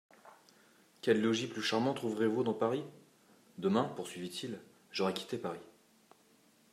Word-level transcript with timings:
Quel 1.01 1.21
logis 1.21 1.45
plus 1.45 1.61
charmant 1.61 1.93
trouverez-vous 1.93 2.41
dans 2.43 2.55
Paris? 2.55 2.83
Demain, 3.59 3.83
poursuivit-il, 3.83 4.59
j'aurai 4.91 5.13
quitté 5.13 5.37
Paris. 5.37 5.61